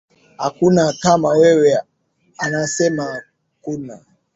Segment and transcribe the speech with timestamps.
[0.37, 1.77] Hakuna kama wewe
[2.51, 4.05] nasema hakuna.